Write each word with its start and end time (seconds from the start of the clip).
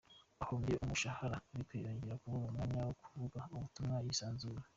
Ahombye 0.43 0.73
umushahara 0.83 1.37
ariko 1.53 1.71
yongeye 1.83 2.15
kubona 2.21 2.45
umwanya 2.47 2.79
wo 2.87 2.93
kuvuga 3.01 3.39
ubutumwa 3.55 3.97
yisanzuye. 4.05 4.61